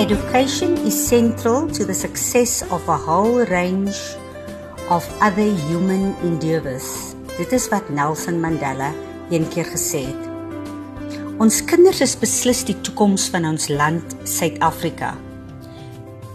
[0.01, 4.17] Education is central to the success of a whole range
[4.91, 7.15] of other human endeavours.
[7.37, 8.91] Dit is wat Nelson Mandela
[9.31, 10.27] eendag gesê het.
[11.41, 15.13] Ons kinders is beslis die toekoms van ons land Suid-Afrika.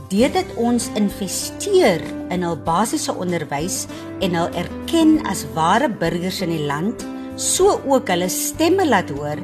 [0.09, 2.01] Deurdat ons investeer
[2.33, 3.85] in hul basiese onderwys
[4.25, 7.05] en hul erken as ware burgers in die land,
[7.37, 9.43] so ook hulle stemme laat hoor,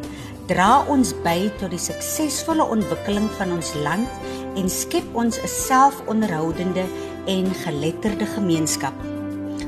[0.49, 6.88] dra ons by tot die suksesvolle ontwikkeling van ons land en skep ons 'n selfonderhoudende
[7.26, 8.94] en geletterde gemeenskap.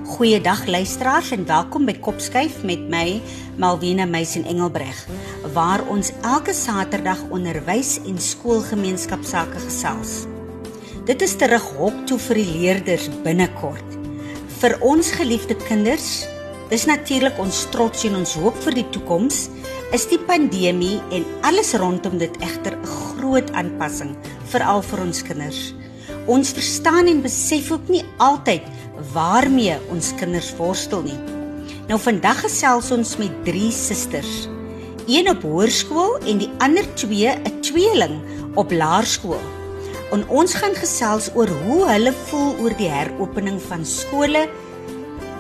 [0.05, 3.21] Goeiedag luisteraars en welkom by Kopskyf met my
[3.59, 4.99] Malwena Meisen Engelbreg
[5.55, 10.25] waar ons elke Saterdag onderwys en skoolgemeenskapsake gesels.
[11.07, 13.99] Dit is terug hok toe vir die leerders binnekort.
[14.59, 16.25] Vir ons geliefde kinders,
[16.73, 19.47] dis natuurlik ons trots en ons hoop vir die toekoms
[19.95, 24.17] is die pandemie en alles rondom dit egter 'n groot aanpassing
[24.51, 25.84] veral vir ons kinders.
[26.25, 28.65] Ons verstaan en besef ook nie altyd
[29.13, 31.19] waarmee ons kinders worstel nie.
[31.89, 34.47] Nou vandag gesels ons met drie susters.
[35.05, 38.17] Een op hoërskool en die ander twee 'n tweeling
[38.55, 39.43] op laerskool.
[40.13, 44.49] En ons gaan gesels oor hoe hulle voel oor die heropening van skole,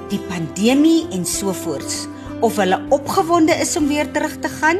[0.08, 2.06] die pandemie en so voorts
[2.40, 4.76] of hulle opgewonde is om weer terug te gaan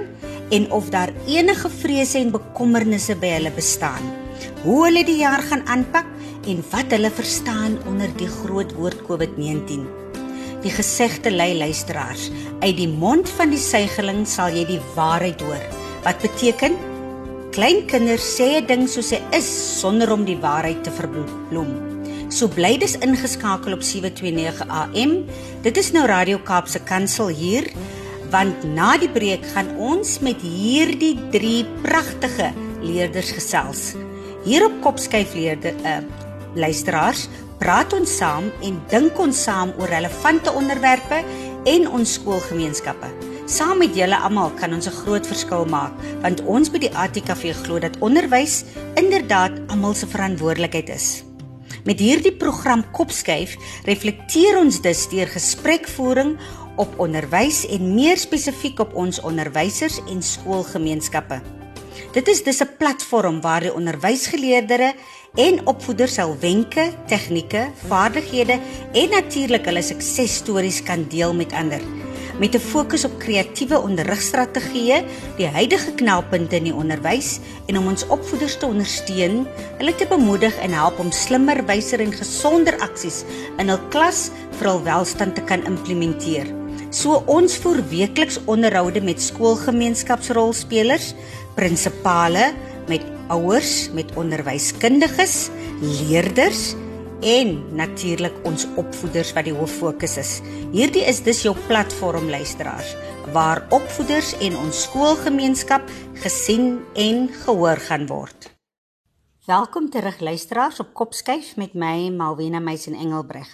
[0.51, 4.24] en of daar enige vrese en bekommernisse by hulle bestaan.
[4.65, 6.07] Hoe hulle die jaar gaan aanpak
[6.49, 9.83] en wat hulle verstaan onder die groot woord COVID-19.
[10.65, 12.31] Die gesegde lei luisteraars,
[12.63, 15.61] uit die mond van die suigeling sal jy die waarheid hoor.
[16.07, 16.79] Wat beteken?
[17.53, 19.49] Klein kinders sê 'n ding soos hy is
[19.81, 21.73] sonder om die waarheid te verbloem.
[22.31, 25.29] So bly dis ingeskakel op 729 AM.
[25.63, 27.69] Dit is nou Radio Kaapse Kansel hier
[28.31, 33.95] want na die breek gaan ons met hierdie drie pragtige leerders gesels.
[34.45, 36.01] Hier op Kopskyf leerde uh,
[36.55, 37.29] luisteraars
[37.59, 41.23] praat ons saam en dink ons saam oor relevante onderwerpe
[41.65, 43.09] en ons skoolgemeenskappe.
[43.49, 47.57] Saam met julle almal kan ons 'n groot verskil maak want ons by die ATKV
[47.65, 48.65] glo dat onderwys
[49.01, 51.25] inderdaad almal se verantwoordelikheid is.
[51.85, 56.37] Met hierdie program Kopskuif reflekteer ons dus deur gesprekvoering
[56.77, 61.64] op onderwys en meer spesifiek op ons onderwysers en skoolgemeenskappe.
[62.13, 64.95] Dit is dus 'n platform waar die onderwysgeleerders
[65.35, 68.59] en opvoeders sal wenke, tegnieke, vaardighede
[68.93, 71.81] en natuurlik hulle suksesstories kan deel met ander
[72.39, 75.05] met 'n fokus op kreatiewe onderrigstrategieë,
[75.37, 79.47] die huidige knelpunte in die onderwys en om ons opvoeders te ondersteun,
[79.79, 83.25] hulle te bemoedig en help om slimmer, wyser en gesonder aksies
[83.59, 86.47] in hul klas vir hul welstand te kan implementeer.
[86.91, 91.15] So ons voer weekliks onderhoude met skoolgemeenskapsrolspelers,
[91.57, 92.53] prinsipale,
[92.89, 95.49] met ouers, met onderwyskundiges,
[95.81, 96.75] leerders
[97.25, 100.33] en natuurlik ons opvoeders wat die hoof fokus is.
[100.75, 102.93] Hierdie is dus jou platform luisteraars
[103.33, 105.89] waar opvoeders en ons skoolgemeenskap
[106.21, 108.51] gesien en gehoor gaan word.
[109.45, 113.49] Welkom terug luisteraars op Kopskyf met my Malwena Meisen Engelbreg.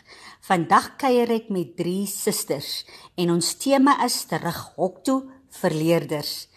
[0.46, 2.84] Vandag kuier ek met drie susters
[3.18, 5.18] en ons tema is terug hok toe
[5.62, 6.49] vir leerders.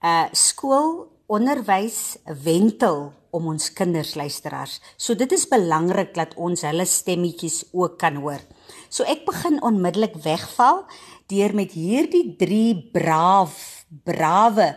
[0.00, 4.80] Uh skool onderwys wentel om ons kinders luisteraars.
[4.96, 8.40] So dit is belangrik dat ons hulle stemmetjies ook kan hoor.
[8.88, 10.86] So ek begin onmiddellik wegval
[11.30, 14.72] deur met hierdie drie braaf, brawe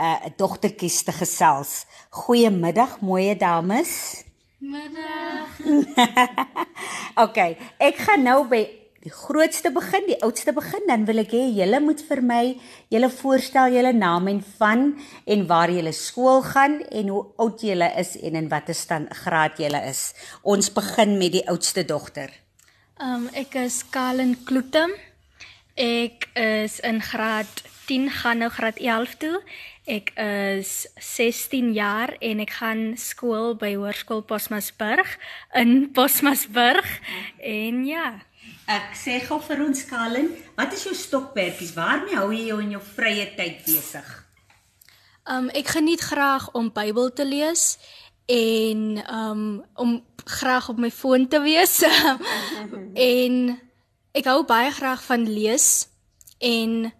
[0.00, 1.84] uh dogtertjies te gesels.
[2.22, 4.24] Goeiemiddag, mooi dames.
[4.60, 5.58] Middag.
[7.24, 8.62] okay, ek gaan nou by
[9.00, 12.42] die grootste begin, die oudste begin, dan wil ek hê julle moet vir my
[12.92, 14.82] julle voorstel julle naam en van
[15.24, 19.56] en waar julle skool gaan en hoe oud julle is en in watter stand graad
[19.62, 20.10] julle is.
[20.44, 22.28] Ons begin met die oudste dogter.
[23.00, 24.92] Um ek is Kalen Kloetem.
[25.80, 29.38] Ek is in graad 10 gaan nou graad 11 toe.
[29.88, 35.16] Ek is 16 jaar en ek gaan skool by Hoërskool Posmasburg
[35.56, 36.98] in Posmasburg
[37.40, 38.20] en ja.
[38.70, 41.72] Ek sê gou vir ons Kalen, wat is jou stokperdjies?
[41.74, 44.06] Waarmee hou jy jou in jou vrye tyd besig?
[45.26, 47.64] Um ek geniet graag om Bybel te lees
[48.30, 49.42] en um
[49.74, 51.80] om graag op my foon te wees.
[53.10, 53.42] en
[54.14, 55.88] ek hou baie graag van lees
[56.38, 56.92] en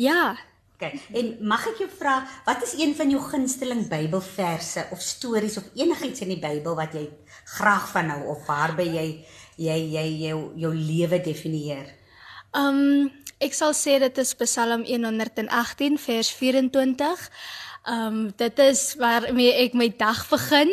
[0.00, 0.36] ja,
[0.78, 0.94] Okay.
[1.18, 5.64] En mag ek jou vra, wat is een van jou gunsteling Bybelverse of stories of
[5.74, 7.02] enigiets in die Bybel wat jy
[7.56, 9.06] graag van hou of waarby jy
[9.58, 11.98] jy jy jou jou lewe definieer?
[12.56, 17.28] um ek sal sê dit is Psalm 118 vers 24.
[17.88, 20.72] Um dit is waarmee ek my dag begin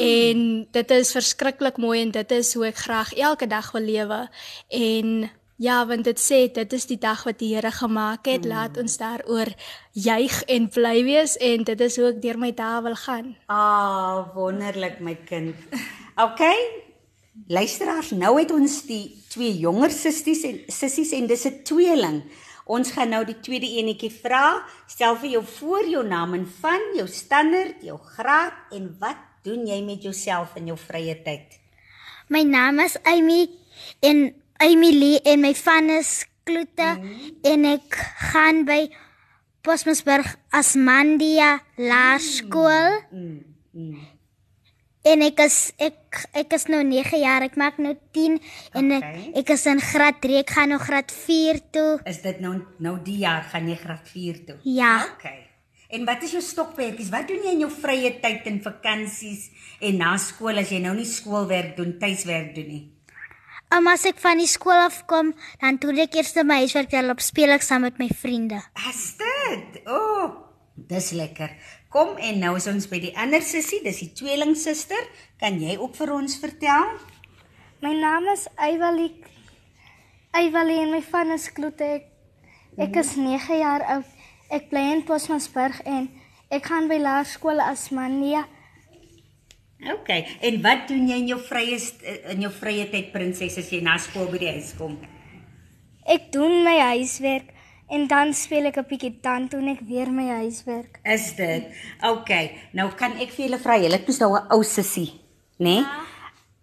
[0.00, 0.38] en
[0.72, 4.22] dit is verskriklik mooi en dit is hoe ek graag elke dag wil lewe
[4.68, 5.30] en
[5.60, 8.46] Ja, want dit sê dit is die dag wat die Here gemaak het.
[8.48, 9.52] Laat ons daaroor
[9.92, 13.34] juig en bly wees en dit is hoe ek deur my dae wil gaan.
[13.52, 15.52] Ah, wonderlik my kind.
[16.20, 16.89] Okay.
[17.46, 22.22] Luisteraars, nou het ons die twee jonger sissies en sissies en dis 'n tweeling.
[22.66, 24.62] Ons gaan nou die tweede enetjie vra.
[24.86, 29.66] Stel vir jou voor jou naam en van jou standaard, jou graad en wat doen
[29.66, 31.58] jy met jouself in jou vrye tyd?
[32.28, 33.48] My naam is Amy
[34.00, 37.30] en Emily en my van is Kloete mm.
[37.42, 37.96] en ek
[38.32, 38.90] gaan by
[39.62, 43.00] Posmasburg Asmandia Laerskool.
[43.10, 43.44] Mm.
[43.72, 44.19] Mm.
[45.00, 48.34] En ek is ek ek is nou 9 jaar, ek maak nou 10
[48.76, 49.12] en okay.
[49.32, 51.92] ek, ek is in graad 3, ek gaan nou graad 4 toe.
[52.10, 54.58] Is dit nou nou die jaar gaan jy graad 4 toe?
[54.68, 54.98] Ja.
[55.14, 55.46] Okay.
[55.90, 57.08] En wat is jou stokperdjies?
[57.10, 59.48] Wat doen jy in jou vrye tyd en vakansies
[59.80, 62.84] en na skool as jy nou nie skoolwerk doen, tuiswerk doen nie?
[63.72, 65.32] Um, as ek van die skool af kom,
[65.62, 68.60] dan doen ek eers my huiswerk en loop speel ek saam met my vriende.
[68.90, 69.80] Is dit?
[69.86, 70.30] O, oh,
[70.90, 71.56] dis lekker.
[71.90, 75.08] Kom en nou is ons by die ander sussie, dis die tweelingsuster.
[75.42, 76.92] Kan jy ook vir ons vertel?
[77.82, 79.10] My naam is Eywalie.
[80.38, 81.88] Eywalie en my van is Kloete.
[81.96, 82.06] Ek,
[82.86, 84.14] ek is 9 jaar oud.
[84.54, 86.06] Ek bly in Posmasburg en
[86.54, 88.44] ek gaan by laerskool Asmania.
[89.90, 90.14] OK.
[90.46, 91.78] En wat doen jy in jou vrye
[92.30, 94.94] in jou vrye tyd prinses as jy na skool by die huis kom?
[96.06, 97.50] Ek doen my huiswerk
[97.90, 101.00] en dan speel ek 'n bietjie dan doen ek weer my huiswerk.
[101.04, 101.64] Is dit?
[102.02, 102.30] OK.
[102.72, 105.20] Nou kan ek vir julle vra, julle het mos nou 'n ou sussie,
[105.58, 105.64] né?
[105.64, 105.80] Nee?
[105.80, 106.10] Ja.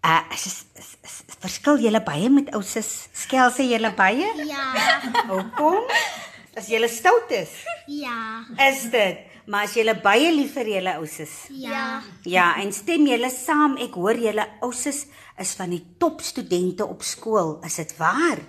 [0.04, 3.08] Uh, is, is, is, verskil julle baie met ou sus?
[3.12, 4.28] Skel sy julle baie?
[4.46, 4.68] Ja.
[5.26, 5.88] Hoekom?
[6.58, 7.50] As jy stout is?
[7.86, 8.44] Ja.
[8.68, 9.26] Is dit?
[9.48, 11.32] Maar as jy baie lief vir julle ouses?
[11.48, 12.02] Ja.
[12.28, 13.78] Ja, en stem julle saam?
[13.80, 15.06] Ek hoor julle ouses
[15.38, 17.56] is van die top studente op skool.
[17.64, 18.42] Is dit waar?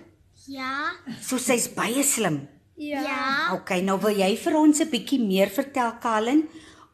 [0.49, 0.91] Ja.
[1.21, 2.41] So sy's baie slim.
[2.79, 3.03] Ja.
[3.03, 3.53] ja.
[3.53, 6.47] OK, nou wil jy vir ons 'n bietjie meer vertel, Kalin,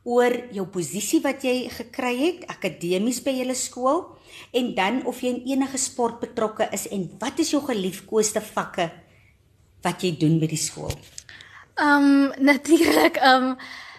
[0.04, 4.18] oor jou posisie wat jy gekry het akademies by julle skool
[4.54, 8.92] en dan of jy in enige sport betrokke is en wat is jou geliefkoeste vakke?
[9.86, 10.94] wat jy doen by die skool?
[11.76, 13.56] Ehm um, natuurlik ehm um,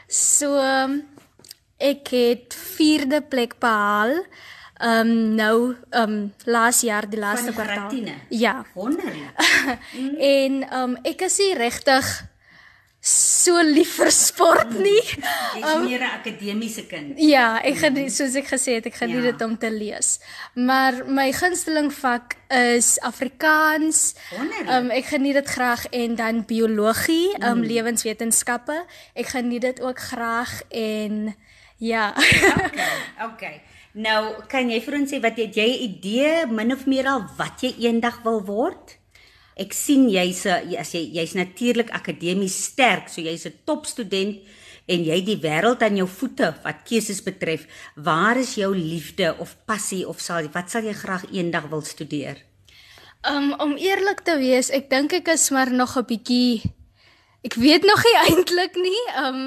[0.09, 0.57] so
[1.77, 4.23] ek het 4de plek behaal.
[4.77, 7.93] Ehm um, nou ehm um, laas jaar die laaste kwartaal.
[8.29, 8.65] Ja.
[8.75, 9.33] Wonderlik.
[9.93, 10.17] mm.
[10.41, 12.27] En ehm um, ek is regtig
[13.07, 14.99] so lief vir sport nie.
[15.57, 17.15] Jy's um, meer 'n akademiese kind.
[17.23, 19.31] Ja, ek geniet soos ek gesê het, ek geniet ja.
[19.31, 20.19] dit om te lees.
[20.59, 24.17] Maar my gunsteling vak is Afrikaans.
[24.35, 24.69] Wonderlik.
[24.75, 27.69] Um ek geniet dit graag en dan biologie, um mm.
[27.71, 28.83] lewenswetenskappe.
[29.15, 31.37] Ek geniet dit ook graag en
[31.79, 32.11] ja.
[32.11, 32.91] okay.
[33.33, 33.57] Okay.
[33.97, 37.25] Nou, kan jy vir ons sê wat het jy 'n idee min of meer al
[37.39, 38.99] wat jy eendag wil word?
[39.57, 44.45] Ek sien jy's as jy jy's natuurlik akademies sterk, so jy's 'n topstudent
[44.87, 47.67] en jy die wêreld aan jou voete wat keuses betref.
[47.97, 52.37] Waar is jou liefde of passie of sal wat sal jy graag eendag wil studeer?
[53.25, 56.63] Um om eerlik te wees, ek dink ek is maar nog 'n bietjie
[57.47, 59.03] ek weet nog nie eintlik nie.
[59.23, 59.43] Um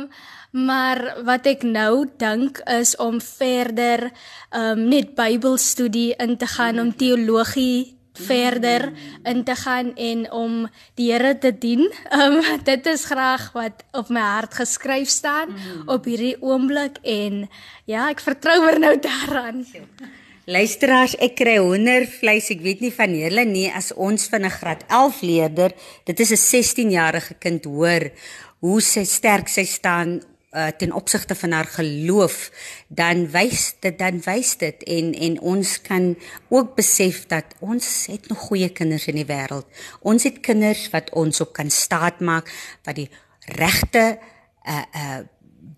[0.49, 4.07] maar wat ek nou dink is om verder
[4.49, 8.89] um net Bybelstudie in te gaan om teologie verder
[9.23, 10.55] in te gaan en om
[10.97, 11.85] die Here te dien.
[12.09, 12.41] Um
[12.71, 15.85] dit is graag wat op my hart geskryf staan mm.
[15.85, 17.45] op hierdie oomblik en
[17.85, 19.65] ja, ek vertrou maar nou daaraan.
[20.49, 22.47] Luisteraars, ek kry honder vleis.
[22.49, 25.71] Ek weet nie van julle nie as ons van 'n graad 11 leerder,
[26.05, 28.09] dit is 'n 16-jarige kind hoor
[28.59, 32.49] hoe sy sterk sy staan uh, ten opsigte van haar geloof
[32.87, 36.17] dan wys dit dan wys dit en en ons kan
[36.49, 39.67] ook besef dat ons het nog goeie kinders in die wêreld.
[40.01, 42.49] Ons het kinders wat ons op kan staatmaak
[42.83, 43.09] wat die
[43.45, 44.17] regte
[44.65, 45.21] uh uh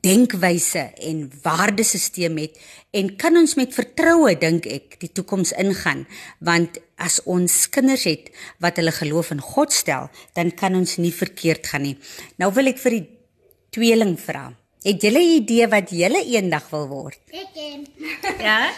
[0.01, 2.58] denkwyse en waardesisteem het
[2.91, 6.05] en kan ons met vertroue dink ek die toekoms ingaan
[6.39, 11.13] want as ons kinders het wat hulle geloof in God stel dan kan ons nie
[11.13, 11.98] verkeerd gaan nie
[12.41, 13.05] nou wil ek vir die
[13.72, 14.50] tweeling vra
[14.81, 17.20] Het julle 'n idee wat julle eendag wil word?
[17.29, 17.86] Ek ken.
[18.48, 18.72] Ja.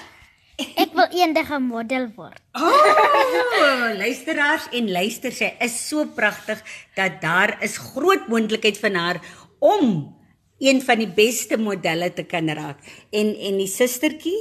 [0.75, 2.41] Ek wil eendag 'n model word.
[2.51, 6.59] Oh, luisteraars en luister sy is so pragtig
[6.95, 9.21] dat daar is groot moontlikheid van haar
[9.59, 10.11] om
[10.59, 12.77] een van die beste modelle te kan raak.
[13.11, 14.37] En en die sustertjie?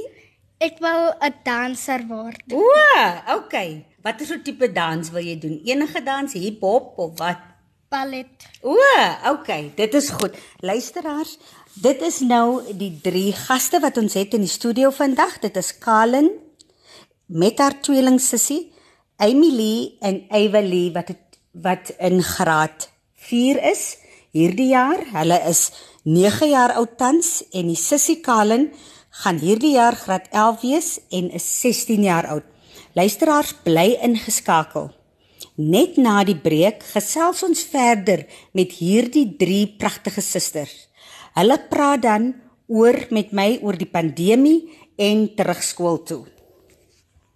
[0.63, 2.43] Ek wil 'n danser word.
[2.53, 2.63] O,
[3.35, 3.85] okay.
[4.03, 5.59] Watter so tipe dans wil jy doen?
[5.63, 7.39] Enige dans, hip-hop of wat?
[7.89, 8.47] Ballet.
[8.61, 8.75] O,
[9.29, 10.35] okay, dit is goed.
[10.59, 11.37] Luisteraars,
[11.73, 15.39] dit is nou die drie gaste wat ons het in die studio vandag.
[15.39, 16.31] Dit is Kalen
[17.25, 18.71] met haar tweeling sussie,
[19.17, 24.02] Emily en Evalie wat het, wat in graad 4 is
[24.33, 25.03] hierdie jaar.
[25.13, 25.69] Hulle is
[26.03, 28.71] 9 jaar oud tans en die sussie Kalen
[29.23, 32.47] gaan hierdie jaar graad 11 wees en is 16 jaar oud.
[32.97, 34.89] Luisteraars bly ingeskakel.
[35.57, 38.25] Net na die breek gesels ons verder
[38.57, 40.73] met hierdie drie pragtige susters.
[41.37, 42.31] Hulle praat dan
[42.67, 44.65] oor met my oor die pandemie
[44.97, 46.23] en terugskool toe.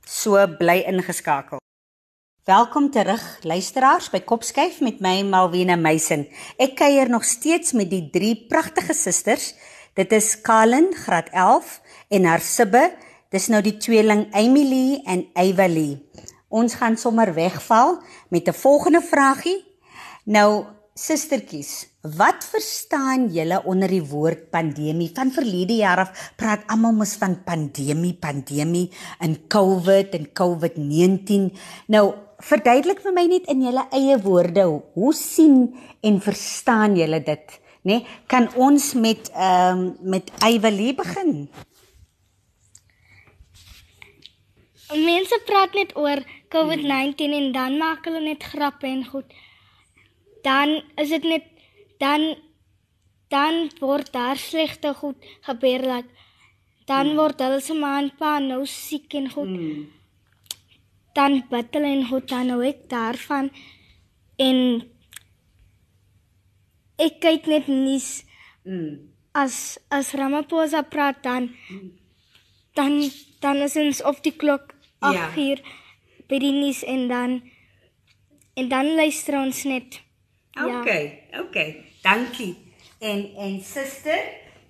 [0.06, 1.62] So bly ingeskakel.
[2.48, 6.22] Welkom terug luisteraars by Kopskyf met my Malwena Meisen.
[6.56, 9.50] Ek kuier nog steeds met die drie pragtige susters.
[10.00, 11.74] Dit is Kalen graad 11
[12.16, 12.86] en haar sibbe,
[13.36, 15.98] dis nou die tweeling Emily en Evalie.
[16.48, 18.00] Ons gaan sommer wegval
[18.32, 19.60] met 'n volgende vragie.
[20.24, 20.64] Nou
[20.98, 25.12] Sustertjies, wat verstaan julle onder die woord pandemie?
[25.14, 28.90] Van verlede jaar af praat almal mos van pandemie, pandemie
[29.20, 31.52] en COVID en COVID-19.
[31.86, 32.14] Nou,
[32.44, 35.74] verduidelik vir my net in julle eie woorde, hoe sien
[36.06, 37.98] en verstaan julle dit, né?
[37.98, 41.48] Nee, kan ons met ehm um, met Evalie begin?
[44.94, 49.32] Mense praat net oor COVID-19 en dan maak hulle net grappe en goed.
[50.44, 51.48] Dan is dit net
[52.00, 52.36] dan
[53.28, 56.06] dan word daar slegte goed gebeur dat
[56.88, 59.48] dan word hulle se ma en pa nou siek en goed.
[59.48, 59.97] Hmm.
[61.18, 63.50] Dan bid hulle en goed dan nou ek daarvan
[64.38, 64.60] en
[67.02, 68.24] ek kyk net nuus
[68.68, 69.08] Mm.
[69.32, 71.46] as as Ramaphosa praat dan
[72.76, 72.98] dan
[73.40, 75.28] dan is ons op die klok 8 Ja.
[75.40, 75.62] uur
[76.28, 77.42] by die nuus en dan
[78.60, 80.02] en dan luister ons net.
[80.52, 80.82] Ja.
[80.82, 81.86] Okay, okay.
[82.04, 82.58] Dankie.
[83.00, 84.20] En en suster,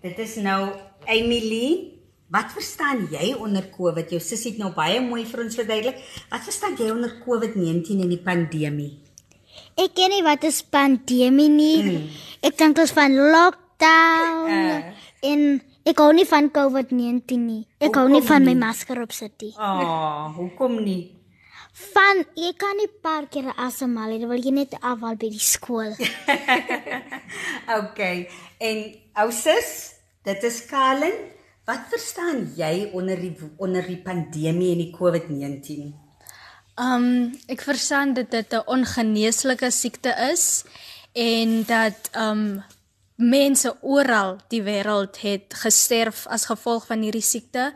[0.02, 0.76] dit is nou
[1.06, 1.97] Emily.
[2.30, 4.10] Wat verstaan jy onder COVID?
[4.12, 6.00] Jou sussie het nou baie mooi vir ons verduidelik.
[6.32, 8.90] Wat verstaan jy onder COVID-19 en die pandemie?
[9.80, 11.78] Ek ken nie wat is pandemie nie.
[11.84, 12.10] Mm.
[12.46, 14.92] Ek dink dit is van lockdown Uh.
[15.24, 15.42] en
[15.88, 17.62] ek hou nie van COVID-19 nie.
[17.80, 18.60] Ek hou nie Hoekom van my nie?
[18.66, 19.54] masker opsit nie.
[19.58, 21.14] Ah, oh, hoekom nie?
[21.94, 25.40] Van jy kan nie paar keer asemhaal nie, dan wil jy net afval by die
[25.40, 25.94] skool.
[27.78, 28.28] Okay.
[28.64, 28.78] En
[29.24, 29.72] ou sus,
[30.24, 31.14] dit is Kalen.
[31.68, 35.90] Wat verstaan jy onder die onder die pandemie en die COVID-19?
[36.80, 37.08] Um
[37.52, 40.64] ek verstaan dat dit 'n ongeneeslike siekte is
[41.12, 42.64] en dat um
[43.16, 47.74] mense oral die wêreld het gesterf as gevolg van hierdie siekte.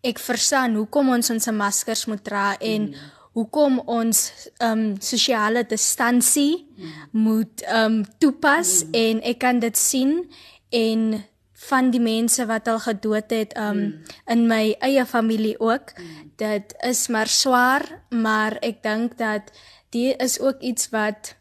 [0.00, 2.94] Ek verstaan hoekom ons ons maskers moet dra en mm.
[3.32, 6.92] hoekom ons um sosiale distansie mm.
[7.10, 8.90] moet um toepas mm.
[8.92, 10.26] en ek kan dit sien
[10.70, 11.24] en
[11.58, 14.02] van die mense wat al gedood het um mm.
[14.26, 15.92] in my eie familie ook.
[15.96, 16.30] Mm.
[16.36, 19.50] Dit is maar swaar, maar ek dink dat
[19.90, 21.34] dit is ook iets wat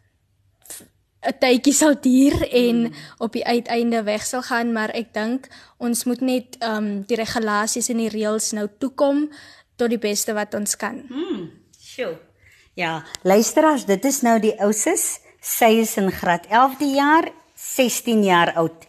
[1.22, 2.94] 'n tydjie sal duur en mm.
[3.18, 5.48] op die uiteinde weg sal gaan, maar ek dink
[5.78, 9.30] ons moet net um die regulasies en die reëls nou toekom
[9.76, 11.04] tot die beste wat ons kan.
[11.08, 12.18] Hmm, sjoe.
[12.74, 15.20] Ja, luisteraars, dit is nou die ouses.
[15.42, 18.88] Sy is in graad 11de jaar, 16 jaar oud.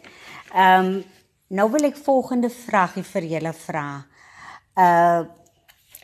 [0.53, 1.03] Ehm um,
[1.49, 3.87] nou wil ek volgende vragie vir julle vra.
[4.77, 5.25] Uh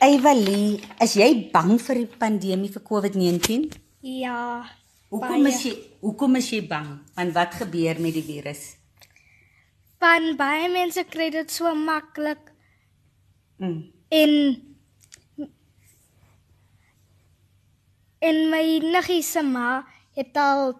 [0.02, 3.70] Evalie, is jy bang vir die pandemie vir COVID-19?
[4.04, 4.66] Ja.
[5.08, 5.48] Hoekom Baie.
[5.54, 5.72] is jy
[6.02, 6.90] hoekom is jy bang?
[7.16, 8.74] Want wat gebeur met die virus?
[10.02, 12.52] Van baie mense kry dit so maklik
[13.58, 13.86] Mm.
[14.12, 14.32] en
[18.20, 19.80] en my niggie se ma
[20.16, 20.74] het al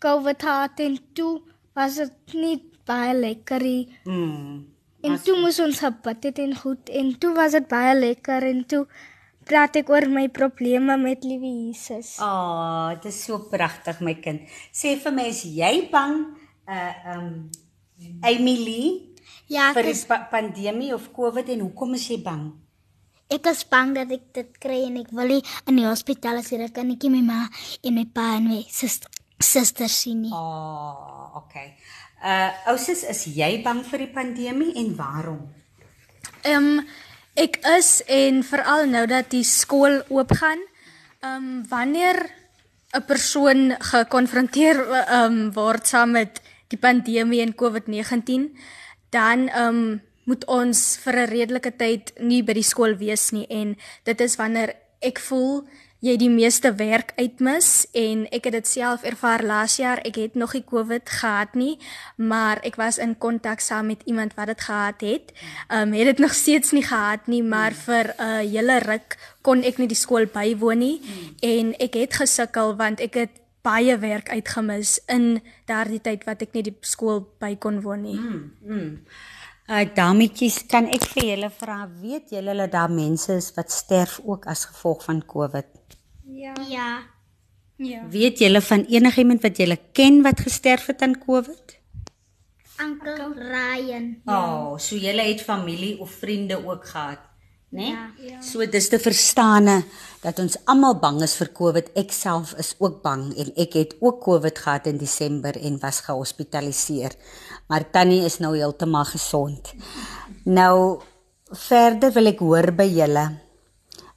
[0.00, 1.42] COVID gehad en toe
[1.76, 2.56] was dit nie
[2.88, 3.84] baie lekker nie.
[4.08, 4.66] Mm.
[5.06, 8.64] En toe moes ons gebid het en goed en toe was dit baie lekker en
[8.66, 8.82] toe
[9.48, 12.16] praat ek oor my probleme met liewe Jesus.
[12.20, 14.42] Ah, oh, dit is so pragtig my kind.
[14.74, 16.24] Sê vir my, is jy bang
[16.68, 17.28] uh um
[18.22, 19.04] Emily
[19.48, 22.50] Ja, vir die pa pandemie of COVID en hoekom is jy bang?
[23.28, 26.48] ek is bang dat ek dit kry en ek wil nie in die hospitaal as
[26.56, 27.40] ek kan nie my ma
[27.84, 29.04] en my pa en my sus-
[29.38, 30.32] suster sien nie.
[30.32, 31.76] Ah, oh, okay.
[32.18, 35.44] Uh Ousus, is jy bang vir die pandemie en waarom?
[36.42, 36.88] Ehm um,
[37.38, 40.58] ek is en veral nou dat die skool oopgaan,
[41.22, 42.18] ehm um, wanneer
[42.90, 48.50] 'n persoon gekonfronteer ehm um, word saam met die pandemie en COVID-19,
[49.10, 53.46] dan ehm um, moet ons vir 'n redelike tyd nie by die skool wees nie
[53.48, 55.68] en dit is wanneer ek voel
[56.04, 59.98] jy die meeste werk uitmis en ek het dit self ervaar laas jaar.
[60.06, 61.78] Ek het nog nie COVID gehad nie,
[62.16, 65.34] maar ek was in kontak saam met iemand wat dit gehad het.
[65.68, 69.18] Ehm um, het dit nog steeds nie gehad nie, maar vir 'n uh, hele ruk
[69.42, 71.00] kon ek nie die skool bywoon nie
[71.40, 73.30] en ek het gesukkel want ek het
[73.62, 78.18] baie werk uitgemis in daardie tyd wat ek nie die skool by kon woon nie.
[78.18, 78.92] Mm, mm.
[79.68, 84.14] Uh dametjies, kan ek vir julle vra, weet julle dat daar mense is wat sterf
[84.24, 85.98] ook as gevolg van COVID?
[86.24, 86.54] Ja.
[86.70, 86.88] Ja.
[87.76, 88.00] Ja.
[88.08, 91.76] Weet julle van enigiemand wat julle ken wat gesterf het aan COVID?
[92.80, 94.06] Uncle Ryan.
[94.24, 94.38] Ja.
[94.38, 97.27] Oh, so julle het familie of vriende ook gehad,
[97.68, 97.88] né?
[97.88, 98.04] Ja.
[98.18, 98.42] ja.
[98.42, 99.82] So dis te verstaane
[100.22, 101.90] dat ons almal bang is vir COVID.
[101.98, 106.02] Ek self is ook bang en ek het ook COVID gehad in Desember en was
[106.06, 107.14] gehospitaliseer.
[107.68, 109.74] Maar Tannie is nou heeltemal gesond.
[110.44, 111.00] Nou
[111.68, 113.26] verder wil ek hoor by julle.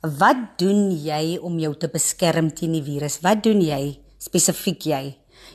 [0.01, 3.19] Wat doen jy om jou te beskerm teen die virus?
[3.21, 5.03] Wat doen jy spesifiek jy?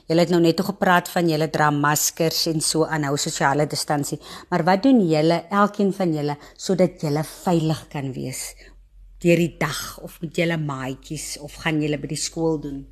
[0.06, 4.20] Jy het nou net oor gepraat van julle dra maskers en so aanhou sosiale distansie,
[4.50, 8.52] maar wat doen julle elkeen van julle sodat julle veilig kan wees
[9.24, 12.84] deur die dag of met julle maatjies of gaan julle by die skool doen?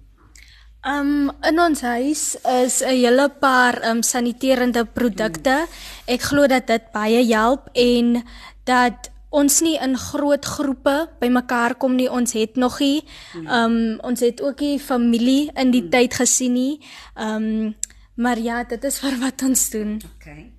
[0.85, 5.67] Um in ons huis is 'n hele paar um saniterende produkte.
[6.07, 8.25] Ek glo dat dit baie help en
[8.65, 12.09] dat ons nie in groot groepe bymekaar kom nie.
[12.11, 13.03] Ons het nog nie
[13.43, 16.81] ehm um, ons het ook nie familie in die tyd gesien nie.
[17.15, 17.75] Ehm um,
[18.15, 19.97] maar ja, dit is vir wat ons doen.
[20.15, 20.53] Okay.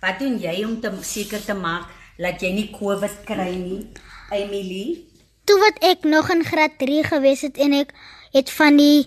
[0.00, 3.82] Wat doen jy om te seker te maak dat jy nie COVID kry nie?
[4.32, 5.04] Emily,
[5.46, 7.92] Toe wat ek nog in graad 3 gewees het en ek
[8.34, 9.06] het van die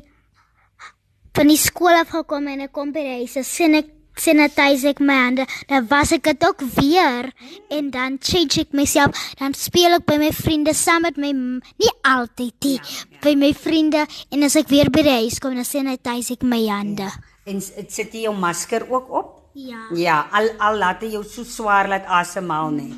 [1.36, 3.90] van die skool af gekom en ek kom by die huis, sien ek
[4.22, 7.32] sanitize ek my hande, dan was ek dit ook weer
[7.70, 11.94] en dan change ek myself, dan speel ek by my vriende saam met my nie
[12.08, 13.24] altyd nie, ja, ja.
[13.24, 16.62] by my vriende en as ek weer by die huis kom, dan sanitize ek my
[16.68, 17.10] hande.
[17.10, 17.26] Ja.
[17.50, 19.30] En sit jy jou masker ook op?
[19.58, 19.88] Ja.
[19.98, 22.92] Ja, al al laat jy jou so swaar laat asemhaal nie.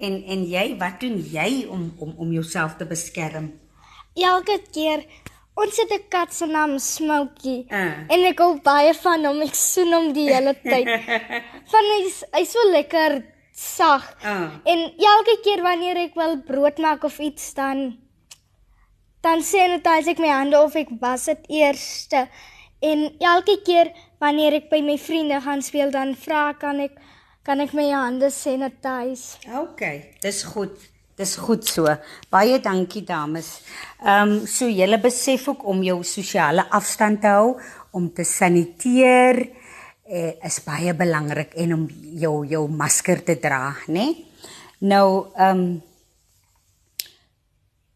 [0.00, 3.50] En en jy, wat doen jy om om om jouself te beskerm?
[4.16, 5.04] Elke keer
[5.54, 7.66] Ons het 'n kat se naam Smokey.
[7.68, 8.06] Uh.
[8.08, 9.40] En ek hou baie van hom.
[9.42, 10.88] Ek soen hom die hele tyd.
[11.72, 14.16] van hy's hy's so lekker sag.
[14.24, 14.48] Uh.
[14.64, 17.98] En elke keer wanneer ek wil brood maak of iets dan
[19.20, 22.28] dan sanitize ek my hande of ek was dit eerste.
[22.80, 26.96] En elke keer wanneer ek by my vriende gaan speel dan vra kan ek
[27.44, 29.36] kan ek my hande sanitize.
[29.48, 30.76] Okay, dis goed.
[31.20, 31.84] Dis goed so.
[32.32, 33.48] Baie dankie dames.
[34.00, 37.58] Ehm um, so julle besef ook om jou sosiale afstand te hou,
[37.92, 39.42] om te saniteer
[40.08, 41.84] eh, is baie belangrik en om
[42.22, 44.06] jou jou masker te dra, né?
[44.06, 44.16] Nee?
[44.88, 45.78] Nou ehm um,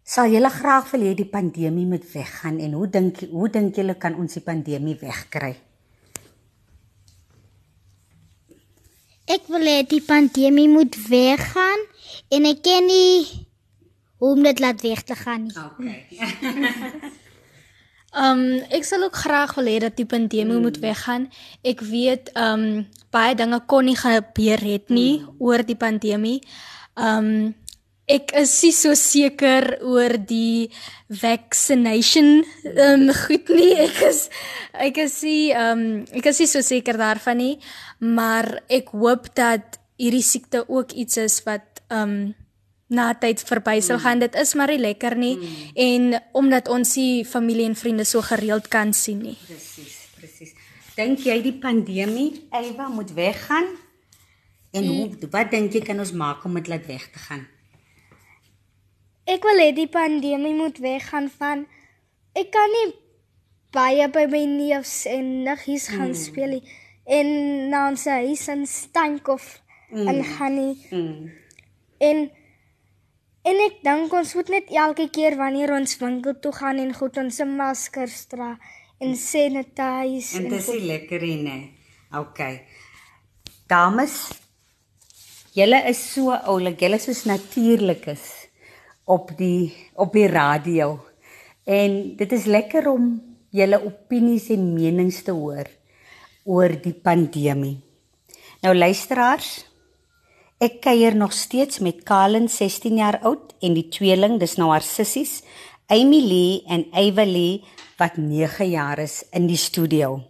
[0.04, 3.96] sal julle graag wil hê die pandemie moet weggaan en hoe dink hoe dink julle
[3.96, 5.54] kan ons die pandemie wegkry?
[9.24, 11.80] Ek wil hê die pandemie moet weggaan
[12.28, 13.44] en ek ken nie
[14.20, 15.56] hoe om dit laat weg te gaan nie.
[15.56, 16.04] Okay.
[18.12, 18.44] Um
[18.76, 20.62] ek sal ook graag wil hê dat die pandemie mm.
[20.68, 21.30] moet weggaan.
[21.64, 22.84] Ek weet um
[23.14, 25.40] baie dinge kon nie gebeur het nie mm.
[25.40, 26.40] oor die pandemie.
[26.94, 27.54] Um
[28.10, 30.68] ek is nie so seker oor die
[31.08, 32.44] vaccination
[32.84, 33.72] um goed nie.
[33.86, 34.28] Ek is
[34.74, 37.54] ek is nie um ek is nie so seker daarvan nie,
[38.00, 42.34] maar ek hoop dat hierdie siekte ook iets is wat um
[42.92, 44.20] na tyd verby sal gaan.
[44.20, 45.72] Dit is maar nie lekker nie mm.
[45.86, 49.38] en omdat ons die familie en vriende so gereeld kan sien nie.
[49.48, 50.52] Presies, presies.
[50.94, 53.72] Dink jy die pandemie Eva moet weggaan?
[54.74, 55.32] En hoe mm.
[55.32, 57.46] wat dink jy kan ons maak om dit laat weg te gaan?
[59.24, 61.66] Ek wil hê die pandemie moet weggaan van
[62.36, 62.92] ek kan nie
[63.74, 66.20] baie by my neefs en niggies gaan mm.
[66.20, 66.64] speel nie
[67.04, 67.28] en
[67.72, 69.58] na ons huis in Stankof
[69.90, 70.08] mm.
[70.08, 70.76] in gaan nie.
[70.90, 71.30] Mm.
[72.04, 72.26] En
[73.44, 77.18] En ek dink ons moet net elke keer wanneer ons winkel toe gaan en goed
[77.20, 78.54] ons se maskers dra
[79.04, 81.58] en sanitize en dis lekker nê.
[82.16, 82.40] OK.
[83.68, 84.14] Dames,
[85.52, 88.24] julle is so oulik, julle is natuurlikes
[89.04, 90.98] op die op die radio.
[91.64, 93.22] En dit is lekker om
[93.54, 95.68] julle opinies en menings te hoor.
[96.44, 97.78] oor die pandemie.
[98.64, 99.64] Nou luisteraars,
[100.60, 104.84] ek kuier nog steeds met Kalen 16 jaar oud en die tweeling, dis nou haar
[104.84, 105.42] sissies,
[105.92, 107.62] Amy Lee en Ava Lee
[108.00, 110.20] wat 9 jaar is in die studio.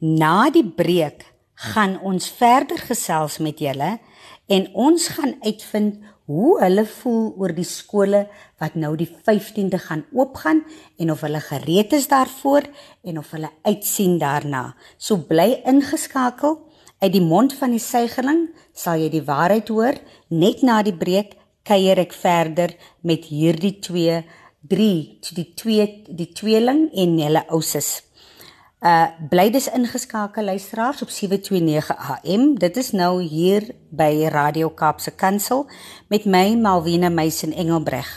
[0.00, 1.26] Na die breek
[1.72, 3.98] gaan ons verder gesels met julle
[4.52, 6.00] en ons gaan uitvind
[6.32, 8.22] hoe hulle voel oor die skole
[8.62, 10.62] wat nou die 15de gaan oopgaan
[11.00, 12.68] en of hulle gereed is daarvoor
[13.04, 14.72] en of hulle uitsien daarna.
[14.96, 16.60] So bly ingeskakel.
[17.02, 19.98] Uit die mond van die suigeling sal jy die waarheid hoor.
[20.30, 21.36] Net na die breek
[21.68, 22.72] kuier ek verder
[23.06, 24.22] met hierdie twee,
[24.62, 28.00] drie, die twee die tweeling en hulle ouses.
[28.82, 32.58] Uh bly dis ingeskakel luisteraars op 729 AM.
[32.58, 35.68] Dit is nou hier by Radio Kaapse Kansel
[36.10, 38.10] met my Malwena Meisen Engelbreg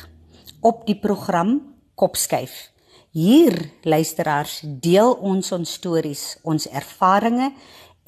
[0.65, 1.59] op die program
[1.93, 2.71] Kopskuif.
[3.13, 7.53] Hier luisteraars deel ons ons stories, ons ervarings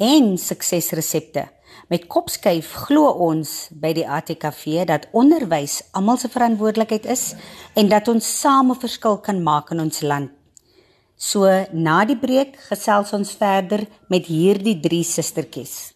[0.02, 1.46] en suksesresepte.
[1.94, 7.36] Met Kopskuif glo ons by die ATKV dat onderwys almal se verantwoordelikheid is
[7.78, 10.37] en dat ons same verskil kan maak in ons land.
[11.18, 15.96] So na die breek gesels ons verder met hierdie drie sustertjies.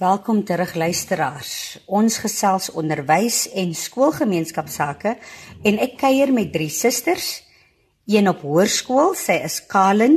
[0.00, 1.76] Welkom terug luisteraars.
[1.84, 5.12] Ons gesels onderwys en skoolgemeenskapsake
[5.68, 7.42] en ek kuier met drie susters,
[8.08, 10.16] een op hoërskool, sy is Kalen,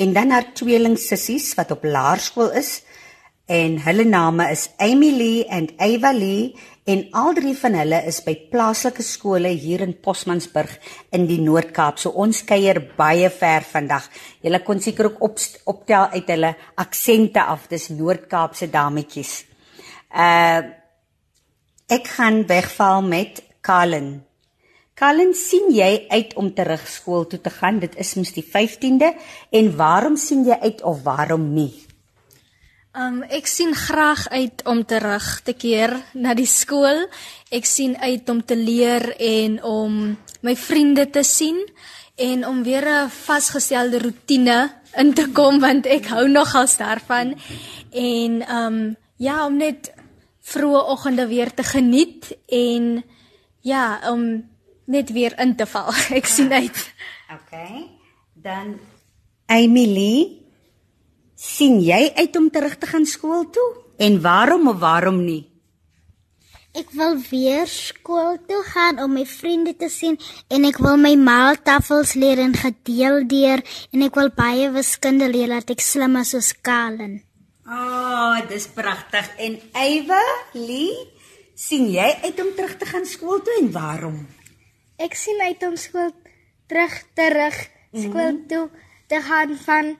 [0.00, 2.78] en dan haar tweeling sissies wat op laerskool is
[3.44, 6.54] en hulle name is Amy Lee en Ava Lee
[6.88, 10.72] en al drie van hulle is by plaaslike skole hier in Posmansburg
[11.12, 11.98] in die Noord-Kaap.
[12.00, 14.06] So ons kuier baie ver vandag.
[14.44, 17.68] Julle kon seker ook op, optel uit hulle aksente af.
[17.68, 19.42] Dis Noord-Kaapse dametjies.
[20.12, 20.74] Uh
[21.88, 24.08] ek gaan wegval met Kalen.
[24.92, 27.78] Kalen, sien jy uit om terug skool toe te gaan?
[27.80, 29.08] Dit is mos die 15de
[29.56, 31.87] en waarom sien jy uit of waarom nie?
[32.98, 37.04] Um ek sien graag uit om terug te keer na die skool.
[37.54, 40.00] Ek sien uit om te leer en om
[40.42, 41.60] my vriende te sien
[42.18, 47.38] en om weer 'n vasgestelde rotine in te kom want ek hou nogal daarvan.
[47.92, 49.94] En um ja, om net
[50.42, 53.04] vroeë oggende weer te geniet en
[53.60, 54.48] ja, om
[54.86, 55.92] net weer in te val.
[56.18, 56.94] Ek sien uit.
[57.30, 57.90] Okay.
[58.34, 58.78] Dan
[59.46, 60.37] Emily
[61.38, 63.68] sien jy uit om terug te gaan skool toe?
[63.98, 65.44] En waarom of waarom nie?
[66.78, 70.18] Ek wil weer skool toe gaan om my vriende te sien
[70.52, 73.62] en ek wil my maaltafels leer en gedeel deur
[73.94, 77.20] en ek wil baie wiskunde leer dat ek slim is soos Kalen.
[77.68, 79.26] Ah, oh, dis pragtig.
[79.38, 80.20] En Ewe,
[80.56, 81.06] Lee,
[81.54, 84.20] sien jy uit om terug te gaan skool toe en waarom?
[84.98, 86.12] Ek sien uit om skool
[86.68, 87.56] terug terug
[87.94, 88.46] skool mm -hmm.
[88.48, 88.68] toe
[89.08, 89.96] te gaan van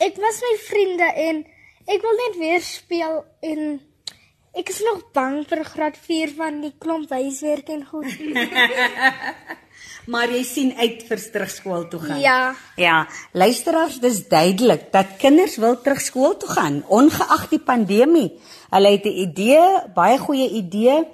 [0.00, 1.44] ek was my vriende en
[1.90, 3.80] ek wil net weer speel en
[4.56, 8.08] ek is nog bang vir graad 4 van die klomp wyswerk en goed.
[10.12, 12.20] maar jy sien uit vir terug skool toe gaan.
[12.22, 12.40] Ja.
[12.80, 12.96] Ja,
[13.32, 18.32] luisteraars, dis duidelik dat kinders wil terug skool toe gaan ongeag die pandemie.
[18.72, 19.62] Hulle het 'n idee,
[19.94, 21.04] baie goeie idee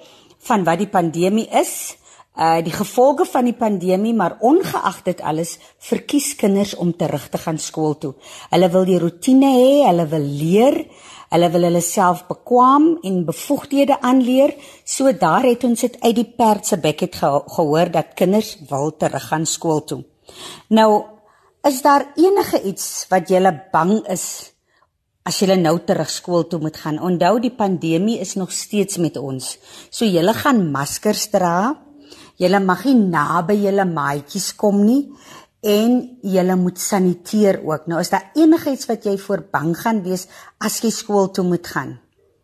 [0.47, 1.97] van wat die pandemie is
[2.37, 7.37] uh die gevolge van die pandemie, maar ongeag dit alles, verkies kinders om terug te
[7.41, 8.13] gaan skool toe.
[8.51, 10.77] Hulle wil die rotine hê, hulle wil leer,
[11.33, 14.53] hulle wil hulle self bekwam en bevoegdhede aanleer.
[14.85, 18.55] So daar het ons dit uit die perd se bek het ge gehoor dat kinders
[18.69, 20.03] wil terug gaan skool toe.
[20.69, 21.03] Nou,
[21.67, 23.41] is daar enige iets wat jy
[23.73, 24.53] bang is
[25.27, 27.01] as jy nou terug skool toe moet gaan?
[27.01, 29.57] Onthou die pandemie is nog steeds met ons.
[29.89, 31.86] So jy gaan maskers dra
[32.37, 35.07] Julle mag nie naby julle maatjies kom nie
[35.65, 37.87] en julle moet saniteer ook.
[37.89, 40.27] Nou is daar enigiets wat jy voor bang gaan wees
[40.61, 41.97] as jy skool toe moet gaan?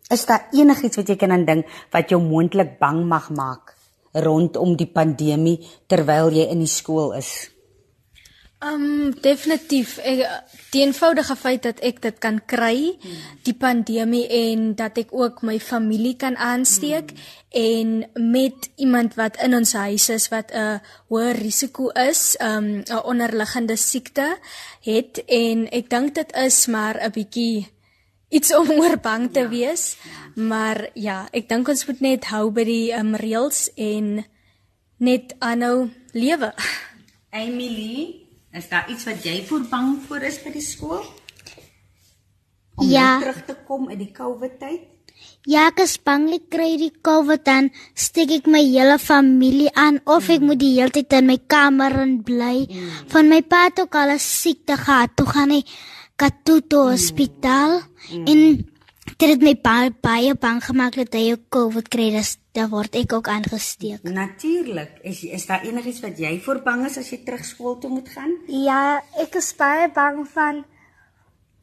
[0.10, 3.78] Is daar enigiets wat jy kan aandink wat jou moontlik bang mag maak
[4.14, 7.53] rondom die pandemie terwyl jy in die skool is?
[8.64, 10.22] Um definitief ek,
[10.72, 12.94] die eenvoudige feit dat ek dit kan kry,
[13.44, 17.26] die pandemie en dat ek ook my familie kan aansteek mm.
[17.60, 17.90] en
[18.32, 20.80] met iemand wat in ons huis is wat 'n
[21.12, 24.38] hoë risiko is, um 'n onderliggende siekte
[24.82, 27.68] het en ek dink dit is maar 'n bietjie
[28.30, 29.50] iets om oor bang te ja.
[29.50, 29.98] wees,
[30.36, 34.26] maar ja, ek dink ons moet net hou by die um, reëls en
[34.98, 36.54] net aanhou lewe.
[37.34, 38.23] Emily
[38.54, 41.02] Is daar iets wat jy voor bang voor is by die skool?
[42.76, 43.18] Om ja.
[43.20, 44.84] terug te kom in die COVID tyd?
[45.50, 49.98] Ja, ek is bang ek kry die COVID dan steek ek my hele familie aan
[50.06, 50.52] of ek mm.
[50.52, 52.68] moet die hele tyd in my kamer in bly.
[52.70, 52.92] Mm.
[53.14, 55.18] Van my pa het ook al 'n siekte gehad.
[55.18, 55.64] Toe gaan hy
[56.16, 58.26] Katuto Hospitaal mm.
[58.28, 58.40] en
[59.18, 63.14] dit het my baie baie bang gemaak dat hy COVID kry, dis daar word ek
[63.14, 64.04] ook aangesteek.
[64.04, 65.00] Natuurlik.
[65.04, 68.10] Is is daar enigiets wat jy voor bang is as jy terug skool toe moet
[68.10, 68.36] gaan?
[68.48, 70.64] Ja, ek is baie bang van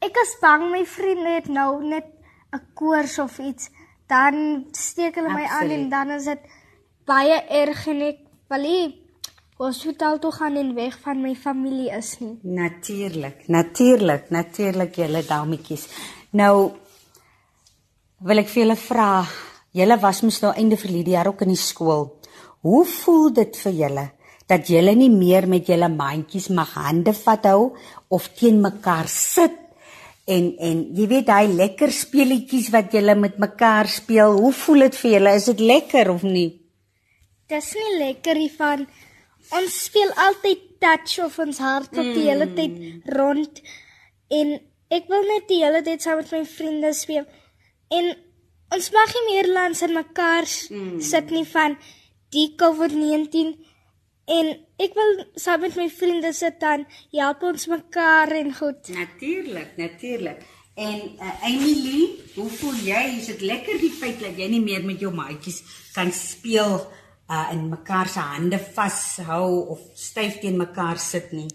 [0.01, 2.07] ek is bang my vriende het nou net
[2.51, 3.69] 'n koors of iets,
[4.07, 6.39] dan steek hulle my aan en dan is dit
[7.05, 9.01] baie erg en ek wil nie
[9.61, 12.39] hospitaal toe gaan en weg van my familie is nie.
[12.41, 15.87] Natuurlik, natuurlik, natuurlik julle dametjies.
[16.31, 16.71] Nou
[18.21, 19.11] wil ek vir julle vra,
[19.73, 22.09] julle was mos nou einde verlede jaar ook in die skool.
[22.61, 24.07] Hoe voel dit vir julle
[24.51, 27.71] dat julle nie meer met julle mandjies mag hande vat hou
[28.11, 29.55] of teen mekaar sit
[30.27, 34.97] en en jy weet daai lekker speletjies wat julle met mekaar speel, hoe voel dit
[35.01, 35.35] vir julle?
[35.39, 36.49] Is dit lekker of nie?
[37.49, 38.85] Dis nie lekker nie van
[39.57, 43.63] ons speel altyd touch of ons hart op die hele tyd rond
[44.31, 44.53] en
[44.91, 47.25] ek wil net die hele tyd saam met my vriende speel.
[47.91, 48.13] En
[48.71, 51.01] ons mag nie meer langs in mekaar mm.
[51.03, 51.75] sit nie van
[52.31, 53.51] die COVID-19
[54.31, 58.93] en ek wil saam met my vriende sit dan help ons mekaar en goed.
[58.95, 60.45] Natuurlik, natuurlik.
[60.79, 63.01] En uh, Emily, hoe voel jy?
[63.19, 65.61] Is dit lekker die feit dat jy nie meer met jou maatjies
[65.95, 66.79] kan speel
[67.31, 71.47] uh in mekaar se hande vashou of styf teen mekaar sit nie?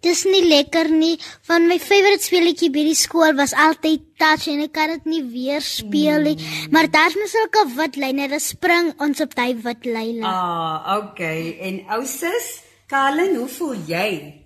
[0.00, 1.18] Dis nie lekker nie.
[1.48, 5.22] Van my favourite speletjie by die skool was altyd touch en ek kan dit nie
[5.28, 6.36] weer speel nie.
[6.38, 6.72] Mm.
[6.72, 10.24] Maar daar's mos sulke wit lyne, dit spring ons op daai wit lyne.
[10.24, 11.58] Ah, okay.
[11.60, 12.52] En ou sis,
[12.90, 14.39] Kalen, hoe voel jy?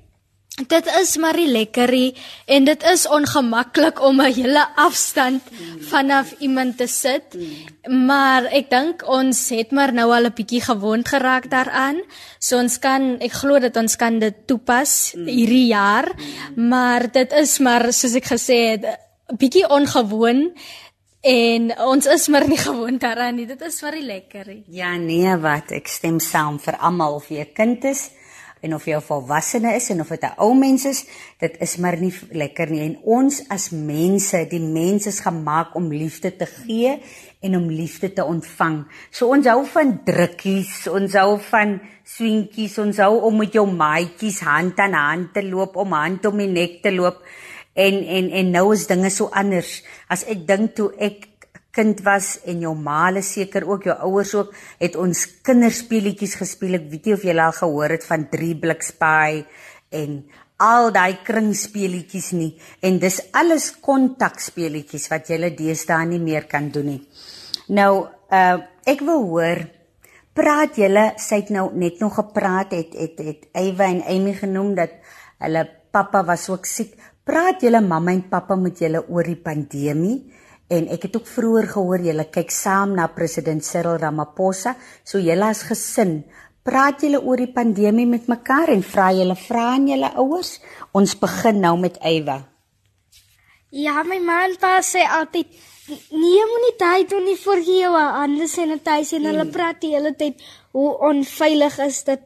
[0.55, 2.13] Dit is maar nie lekkerie
[2.47, 5.43] en dit is ongemaklik om 'n hele afstand
[5.91, 7.35] vanaf iemand te sit.
[7.89, 12.03] Maar ek dink ons het maar nou al 'n bietjie gewoond geraak daaraan.
[12.39, 16.15] So ons kan ek glo dat ons kan dit toepas hierdie jaar.
[16.57, 18.99] Maar dit is maar soos ek gesê het
[19.37, 20.53] bietjie ongewoon
[21.21, 23.47] en ons is maar nie gewoond daaraan nie.
[23.47, 24.65] Dit is maar nie lekkerie.
[24.69, 28.11] Ja nee, wat ek stem saam vir almal of jy 'n kind is
[28.65, 31.05] en of jy 'n volwassene is en of dit 'n ou mens is,
[31.39, 32.81] dit is maar nie lekker nie.
[32.81, 37.01] En ons as mense, die mens is gemaak om liefde te gee
[37.41, 38.85] en om liefde te ontvang.
[39.11, 44.41] So ons hou van drukkies, ons hou van swinkies, ons hou om met jou maatjies
[44.41, 47.23] hand aan hand te loop, om hand om die nek te loop.
[47.75, 49.83] En en en nou is dinge so anders.
[50.09, 51.34] As ek dink toe ek
[51.75, 56.79] kind was en jou maale seker ook jou ouers ook het ons kinderspeletjies gespeel.
[56.79, 59.45] Ek weet nie of julle al gehoor het van drie blikspaai
[59.95, 60.23] en
[60.63, 62.53] al daai kringspeletjies nie
[62.87, 67.03] en dis alles kontakspeletjies wat julle deesdae nie meer kan doen nie.
[67.75, 69.63] Nou, uh ek wil hoor
[70.37, 74.75] praat julle sy het nou net nog gepraat het het het Ewa en Amy genoem
[74.77, 74.99] dat
[75.41, 75.63] hulle
[75.95, 76.93] pappa was ook siek.
[77.25, 80.19] Praat julle mamma en pappa met julle oor die pandemie?
[80.73, 84.75] En ek het ook vroeër gehoor julle kyk saam na president Cyril Ramaphosa,
[85.05, 86.23] so julle as gesin,
[86.65, 90.57] praat julle oor die pandemie met mekaar en vra julle vra aan julle ouers.
[90.97, 92.41] Ons begin nou met Eywa.
[93.75, 95.51] Ja, my man pa sê altyd
[95.89, 99.57] nee moenie tyd doen nie vir jou hande sanitiseer en hulle mm.
[99.57, 100.41] praat die hele tyd
[100.73, 102.23] hoe onveilig is dit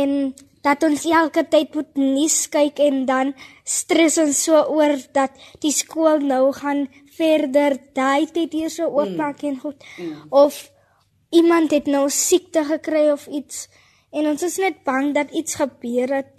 [0.00, 3.32] en dat ons elke tyd moet nuus kyk en dan
[3.76, 5.32] stres ons so oor dat
[5.64, 9.48] die skool nou gaan verder daai tyd hier so oopmaak mm.
[9.48, 9.84] en goed.
[9.98, 10.26] Mm.
[10.30, 10.70] Of
[11.30, 13.68] iemand het nou siekte gekry of iets
[14.14, 16.30] en ons is net bang dat iets gebeur het.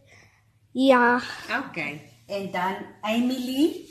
[0.72, 1.22] Ja.
[1.70, 2.02] Okay.
[2.28, 3.86] En dan Emily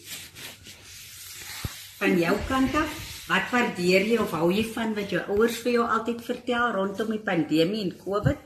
[1.98, 2.96] van jou kant af,
[3.28, 7.12] wat waardeer jy of hou jy van wat jou ouers vir jou altyd vertel rondom
[7.14, 8.40] die pandemie en COVID?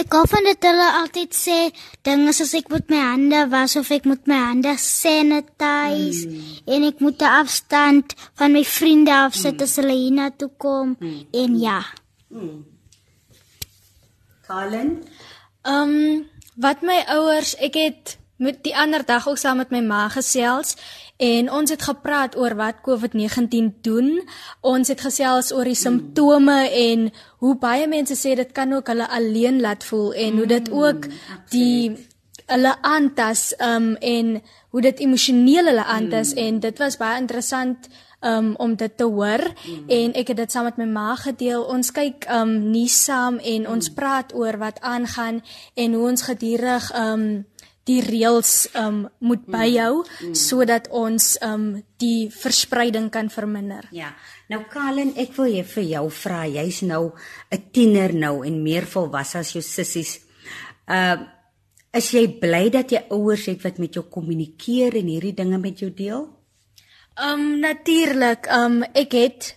[0.00, 1.56] Ek hou van dit hulle altyd sê
[2.06, 6.52] dinge soos ek moet my hande was of ek moet my hande sanitize mm.
[6.72, 9.64] en ek moet 'n afstand van my vriende afsit mm.
[9.66, 11.20] as hulle hiernatoe kom mm.
[11.42, 11.80] en ja.
[12.32, 12.64] Mm.
[14.48, 14.90] Colin?
[15.68, 16.24] Ehm um,
[16.56, 20.76] wat my ouers, ek het met die ander dag ook saam met my ma gesels
[21.20, 24.22] en ons het gepraat oor wat COVID-19 doen.
[24.64, 27.10] Ons het gesels oor die simptome en
[27.44, 31.10] hoe baie mense sê dit kan ook hulle alleen laat voel en hoe dit ook
[31.52, 32.08] die
[32.50, 34.38] hulle aantas um en
[34.70, 36.38] hoe dit emosioneel hulle aantas mm.
[36.46, 37.90] en dit was baie interessant
[38.24, 39.84] um om dit te hoor mm.
[39.88, 41.62] en ek het dit saam met my ma gedeel.
[41.68, 46.90] Ons kyk um nuus saam en ons praat oor wat aangaan en hoe ons gedurig
[46.96, 47.44] um
[47.90, 49.56] die reëls um moet mm.
[49.56, 50.36] byhou mm.
[50.38, 51.66] sodat ons um
[52.00, 53.88] die verspreiding kan verminder.
[53.94, 54.14] Ja.
[54.50, 57.12] Nou Kalen, ek wil jy vir jou vra, jy's nou
[57.50, 60.20] 'n tiener nou en meer volwasse as jou sissies.
[60.88, 61.18] Uh
[61.90, 65.80] Is jy bly dat jy ouers het wat met jou kommunikeer en hierdie dinge met
[65.82, 66.28] jou deel?
[67.18, 69.48] Um natuurlik, um ek het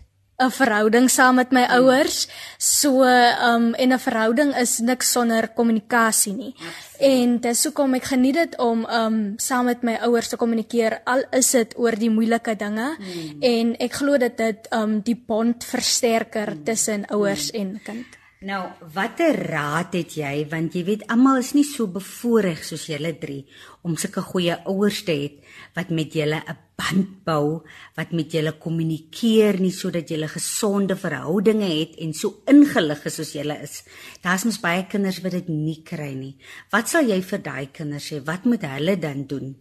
[0.42, 2.28] 'n verhouding saam met my ouers.
[2.58, 6.56] So um en 'n verhouding is niks sonder kommunikasie nie.
[7.00, 11.24] En dis hoekom ek geniet dit om um saam met my ouers te kommunikeer al
[11.32, 13.38] is dit oor die moeilike dinge hmm.
[13.42, 17.60] en ek glo dat dit um die bond versterker tussen ouers hmm.
[17.60, 18.23] en kind.
[18.44, 23.14] Nou, watter raad het jy want jy weet almal is nie so bevoorreg soos julle
[23.22, 23.46] drie
[23.88, 25.30] om sulke goeie ouers te hê
[25.78, 27.64] wat met julle 'n band bou,
[27.96, 33.34] wat met julle kommunikeer nie sodat julle gesonde verhoudinge het en so ingelig is soos
[33.34, 33.84] julle is.
[34.22, 36.36] Daar's mos baie kinders wat dit nie kry nie.
[36.72, 38.20] Wat sal jy vir daai kinders sê?
[38.26, 39.56] Wat moet hulle dan doen?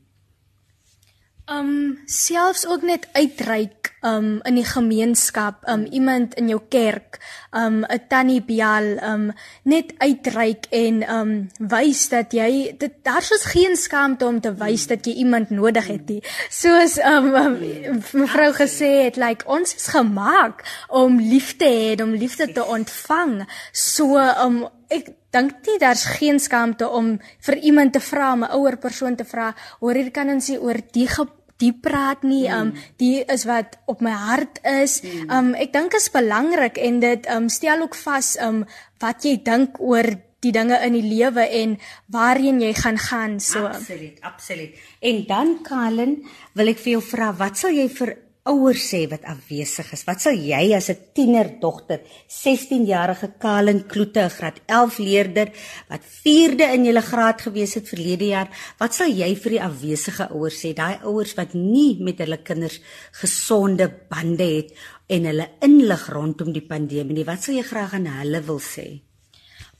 [1.50, 7.18] Um selfs ook net uitreik um in die gemeenskap, um iemand in jou kerk,
[7.50, 13.44] um 'n tannie Bial, um net uitreik en um wys dat jy dit daar's ons
[13.44, 16.22] geen skaamte om te wys dat jy iemand nodig het nie.
[16.50, 17.58] Soos um, um
[18.12, 23.48] mevrou gesê het, like ons is gemaak om lief te hê, om liefde te ontvang.
[23.72, 27.14] So um ek dink nie daar's geen skaamte om
[27.46, 30.78] vir iemand te vra, 'n ouer persoon te vra, hoor hier kan ons nie oor
[30.92, 31.08] die
[31.62, 35.00] die praat nie, um die is wat op my hart is.
[35.30, 38.64] Um ek dink is belangrik en dit um stel ook vas um
[38.98, 40.10] wat jy dink oor
[40.42, 41.76] die dinge in die lewe en
[42.10, 43.66] waarheen jy gaan gaan so.
[43.66, 44.74] Absoluut, absoluut.
[45.00, 46.16] En dan Kalen,
[46.58, 48.16] wil ek vir jou vra, wat sal jy vir
[48.50, 50.02] ouers sê wat afwesig is.
[50.08, 55.48] Wat sal jy as 'n tienerdogter, 16-jarige Kalen Kloete, graad 11 leerder
[55.88, 60.28] wat 4de in julle graad gewees het verlede jaar, wat sal jy vir die afwesige
[60.30, 60.74] ouers sê?
[60.74, 62.80] Daai ouers wat nie met hulle kinders
[63.12, 64.74] gesonde bande het
[65.08, 67.24] en hulle inlig rondom die pandemie nie.
[67.24, 69.11] Wat sal jy graag aan hulle wil sê?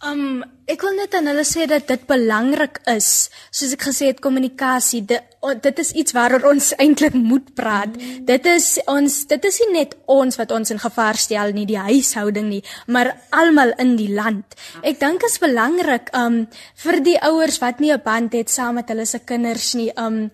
[0.03, 3.29] Um ek wil net aan hulle sê dat dit belangrik is.
[3.55, 5.29] Soos ek gesê het, kommunikasie, dit
[5.63, 7.95] dit is iets waaroor ons eintlik moet praat.
[7.95, 8.25] Mm.
[8.27, 11.79] Dit is ons dit is nie net ons wat ons in gevaar stel nie, die
[11.79, 14.59] huishouding nie, maar almal in die land.
[14.83, 16.45] Ek dink is belangrik um
[16.83, 19.93] vir die ouers wat nie 'n band het saam met hulle se kinders nie.
[19.95, 20.33] Um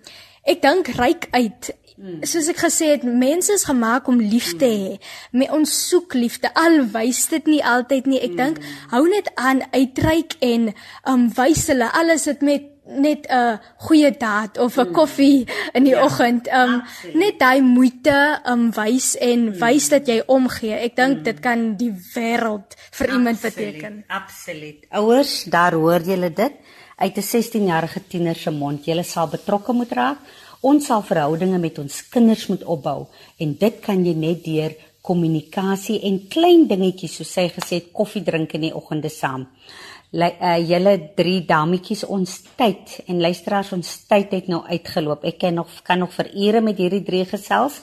[0.48, 2.20] ek dink ryk uit Hmm.
[2.22, 4.90] Soos ek gesê het, mense is gemaak om lief te hê.
[5.34, 6.46] Me ons soek liefde.
[6.54, 8.20] Al wys dit nie altyd nie.
[8.22, 8.60] Ek dink
[8.92, 10.68] hou net aan uitreik en
[11.10, 13.58] um wys hulle alles dit met net 'n
[13.88, 16.46] goeie daad of 'n koffie in die ja, oggend.
[16.46, 17.14] Um absoluut.
[17.14, 20.78] net daai moeite um wys en wys dat jy omgee.
[20.78, 24.04] Ek dink dit kan die wêreld vir absoluut, iemand beteken.
[24.06, 24.86] Absoluut.
[24.90, 26.52] Ouers, daar hoor julle dit
[26.96, 28.84] uit 'n 16-jarige tiener se mond.
[28.84, 30.18] Julle sal betrokke moet raak
[30.60, 33.06] Ons sal verhoudinge met ons kinders moet opbou
[33.38, 34.72] en dit kan jy net deur
[35.06, 39.46] kommunikasie en klein dingetjies soos sy gesê het koffie drink in die oggende saam.
[40.10, 45.24] Like uh, julle drie dametjies ons tyd en luisteraars ons tyd het nou uitgeloop.
[45.28, 47.78] Ek kan nog kan nog vir ure met hierdie drie gesels.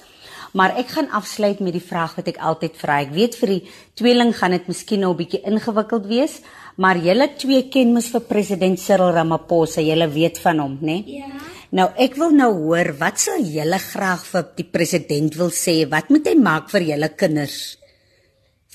[0.56, 3.02] Maar ek gaan afsluit met die vraag wat ek altyd vra.
[3.04, 3.64] Ek weet vir die
[4.00, 6.42] tweeling gaan dit miskien nou 'n bietjie ingewikkeld wees,
[6.78, 9.82] maar julle twee ken mos vir president Cyril Ramaphosa.
[9.82, 11.04] Julle weet van hom, né?
[11.04, 11.20] Nee?
[11.20, 11.55] Ja.
[11.76, 15.82] Nou ek wil nou hoor wat sal julle graag vir die president wil sê?
[15.92, 17.76] Wat moet hy maak vir julle kinders?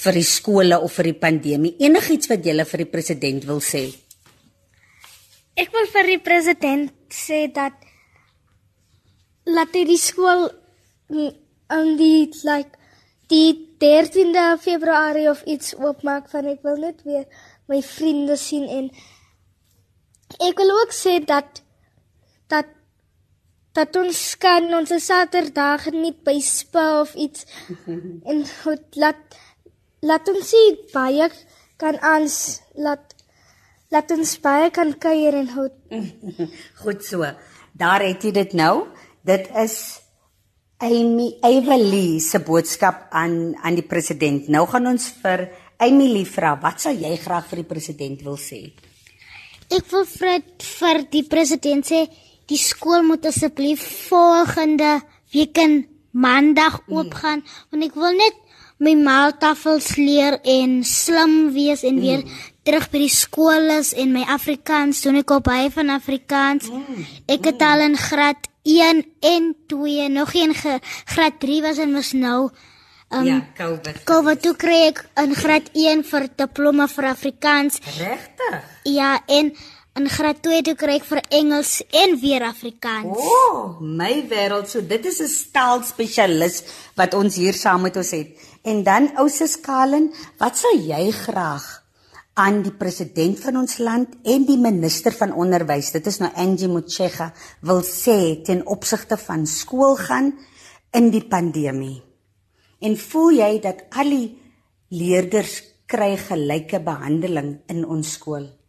[0.00, 1.74] vir die skole of vir die pandemie?
[1.82, 3.84] Enigiets wat julle vir die president wil sê?
[5.60, 7.76] Ek wil vir die president sê dat
[9.50, 10.46] laat hy die skool
[11.74, 12.78] aan die like
[13.32, 17.26] die 13de Februarie of iets oopmaak van ek wil net weer
[17.70, 18.88] my vriende sien en
[20.46, 21.62] ek wil ook sê dat
[23.80, 27.46] dat ons kan ons Saterdag nie by spa of iets.
[28.30, 29.38] En goed laat
[30.04, 31.28] laat ons sien baie
[31.80, 32.36] kan ons
[32.76, 33.16] laat
[33.92, 35.74] laat ons baie kan kuier en goed.
[36.84, 37.26] Goed so
[37.80, 38.86] daar het jy dit nou.
[39.26, 39.74] Dit is
[40.80, 44.48] Amy Evalie se boodskap aan aan die president.
[44.48, 45.48] Nou gaan ons vir
[45.80, 48.62] Emily vra wat sal jy graag vir die president wil sê?
[49.70, 52.04] Ek wil vir vir die president sê
[52.50, 55.00] die skool moet asseblief volgende
[55.32, 56.96] week in maandag hmm.
[56.96, 57.58] oopgaan mm.
[57.70, 58.38] want ek wil net
[58.80, 62.00] my maaltafels leer en slim wees en mm.
[62.00, 62.22] weer
[62.64, 66.70] terug by die skool is en my Afrikaans doen ek op baie van Afrikaans.
[66.72, 67.04] Mm.
[67.28, 72.12] Ek het al in graad 1 en 2 nog een graad 3 was en mos
[72.16, 72.50] nou
[73.10, 74.04] Um, ja, COVID.
[74.06, 77.80] COVID toe kry ek in graad 1 vir diploma vir Afrikaans.
[77.96, 78.60] Regtig?
[78.86, 79.50] Ja, en
[79.98, 83.10] In graad 2 toe kry ek vir Engels en weer Afrikaans.
[83.10, 86.62] O, oh, my wêreld, so dit is 'n taalspesialis
[86.94, 88.28] wat ons hier saam met ons het.
[88.62, 91.66] En dan ouses Kalen, wat sou jy graag
[92.34, 96.68] aan die president van ons land en die minister van onderwys, dit is nou Angie
[96.68, 100.38] Motshega, wil sê ten opsigte van skool gaan
[100.92, 102.02] in die pandemie?
[102.80, 104.38] En voel jy dat al die
[104.88, 108.59] leerders kry gelyke behandeling in ons skool?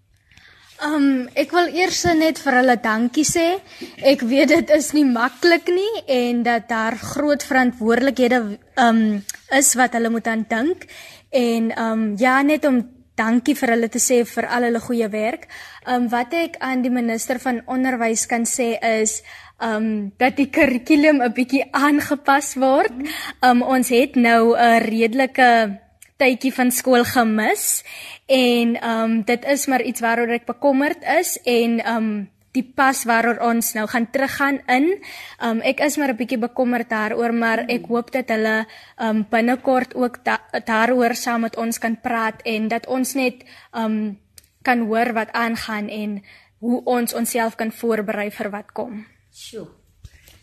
[0.82, 3.60] Um ek wil eers net vir hulle dankie sê.
[4.02, 8.40] Ek weet dit is nie maklik nie en dat daar groot verantwoordelikhede
[8.82, 9.22] um
[9.54, 10.88] is wat hulle moet aan dink
[11.30, 12.82] en um ja net om
[13.14, 15.46] dankie vir hulle te sê vir al hulle goeie werk.
[15.86, 19.20] Um wat ek aan die minister van onderwys kan sê is
[19.62, 23.06] um dat die kurrikulum 'n bietjie aangepas word.
[23.46, 25.78] Um ons het nou 'n redelike
[26.22, 27.84] tydjie van skool gemis
[28.32, 32.64] en ehm um, dit is maar iets waaroor ek bekommerd is en ehm um, die
[32.76, 34.88] pas waaroor ons nou gaan teruggaan in.
[35.40, 38.66] Ehm um, ek is maar 'n bietjie bekommerd daaroor, maar ek hoop dat hulle
[38.98, 43.44] ehm um, binnekort ook da daaroor saam met ons kan praat en dat ons net
[43.72, 44.20] ehm um,
[44.62, 46.24] kan hoor wat aangaan en
[46.60, 49.06] hoe ons onsself kan voorberei vir wat kom.
[49.34, 49.68] Sjoe.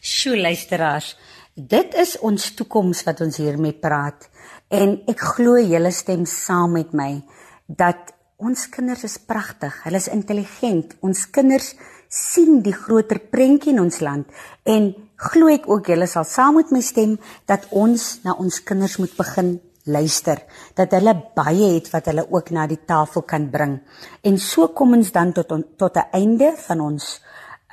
[0.01, 1.17] Sjoe luisteraars,
[1.55, 4.29] dit is ons toekoms wat ons hiermee praat
[4.69, 7.23] en ek glo julle stem saam met my
[7.69, 9.75] dat ons kinders is pragtig.
[9.85, 10.97] Hulle is intelligent.
[11.05, 11.75] Ons kinders
[12.09, 14.29] sien die groter prentjie in ons land
[14.65, 14.95] en
[15.29, 17.19] glo ek ook julle sal saam met my stem
[17.51, 19.59] dat ons na ons kinders moet begin
[19.89, 20.41] luister
[20.77, 23.79] dat hulle baie het wat hulle ook na die tafel kan bring.
[24.25, 27.21] En so kom ons dan tot on, tot 'n einde van ons